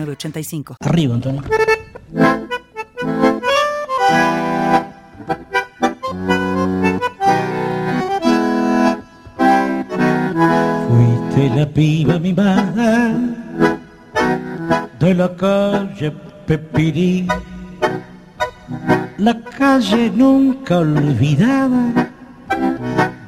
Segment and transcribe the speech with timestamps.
[0.00, 1.42] 85 Arriba, Antonio.
[10.88, 13.14] Fuiste la piba mimada
[14.98, 16.12] de la calle
[16.46, 17.26] Pepirí,
[19.18, 22.10] la calle nunca olvidada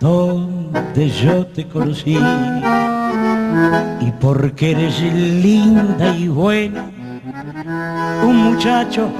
[0.00, 2.18] donde yo te conocí
[4.00, 6.90] y porque eres linda y buena,
[8.24, 9.10] un muchacho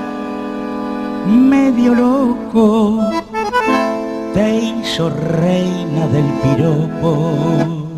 [1.26, 3.10] medio loco
[4.34, 7.88] te hizo reina del piropo.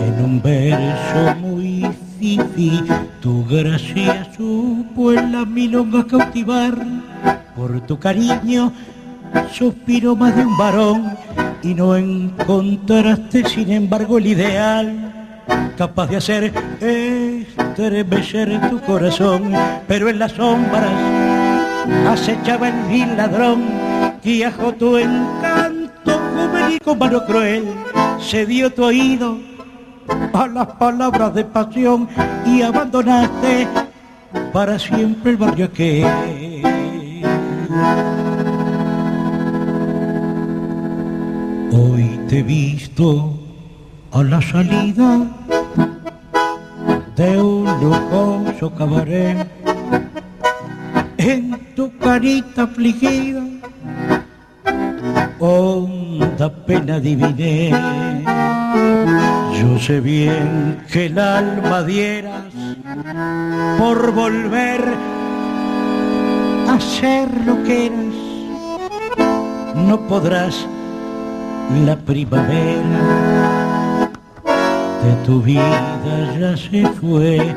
[0.00, 1.86] En un verso muy
[2.18, 2.84] fifi,
[3.20, 6.74] tu gracia supo en la milonga cautivar.
[7.56, 8.72] Por tu cariño
[9.52, 11.16] suspiró más de un varón
[11.62, 15.23] y no encontraste sin embargo el ideal
[15.76, 19.52] capaz de hacer estremecer tu corazón,
[19.86, 20.90] pero en las sombras
[22.08, 23.64] acechaba el vil ladrón
[24.22, 27.64] y bajo tu encanto juvenil con mano cruel.
[28.20, 29.38] Se dio tu oído
[30.32, 32.08] a las palabras de pasión
[32.46, 33.68] y abandonaste
[34.52, 36.04] para siempre el barrio que
[41.72, 43.43] hoy te he visto
[44.14, 45.26] a la salida
[47.16, 49.46] de un lujoso cabaret
[51.18, 51.42] en
[51.74, 53.42] tu carita afligida
[55.40, 57.70] honda pena adiviné
[59.58, 62.52] yo sé bien que el alma dieras
[63.78, 64.82] por volver
[66.68, 68.14] a ser lo que eras.
[69.74, 70.66] No podrás
[71.86, 73.53] la primavera
[75.04, 75.98] de tu vida
[76.38, 77.54] ya se fue.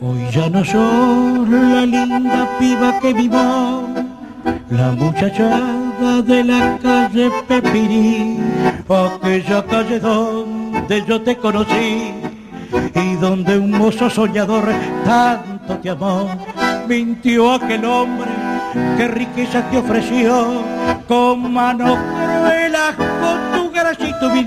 [0.00, 3.88] Hoy ya no soy la linda piba que vivo,
[4.70, 8.38] la muchachada de la calle Pepirí,
[8.88, 12.12] aquella calle donde yo te conocí
[12.94, 14.64] y donde un mozo soñador
[15.04, 16.28] tanto te amó.
[16.88, 18.30] Mintió aquel hombre
[18.96, 20.62] que riqueza te ofreció
[21.08, 23.63] con mano cruelas, con tu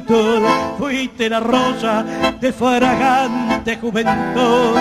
[0.06, 0.42] tu.
[0.78, 2.04] Fuiste la rosa
[2.40, 4.78] de fragante juventud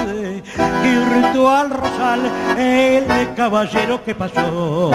[0.85, 2.21] y al rosal
[2.59, 4.93] el caballero que pasó.